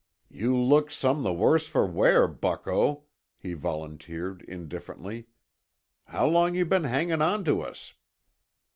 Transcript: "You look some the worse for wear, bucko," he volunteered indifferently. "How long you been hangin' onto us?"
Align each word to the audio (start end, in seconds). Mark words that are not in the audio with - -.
"You 0.31 0.57
look 0.57 0.89
some 0.89 1.21
the 1.21 1.31
worse 1.31 1.67
for 1.67 1.85
wear, 1.85 2.27
bucko," 2.27 3.03
he 3.37 3.53
volunteered 3.53 4.41
indifferently. 4.41 5.27
"How 6.05 6.25
long 6.27 6.55
you 6.55 6.65
been 6.65 6.85
hangin' 6.85 7.21
onto 7.21 7.59
us?" 7.61 7.93